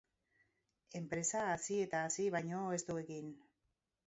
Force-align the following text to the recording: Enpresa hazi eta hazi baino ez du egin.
Enpresa 0.99 1.43
hazi 1.49 1.77
eta 1.83 2.01
hazi 2.07 2.27
baino 2.37 2.63
ez 2.79 2.81
du 2.89 2.97
egin. 3.05 3.31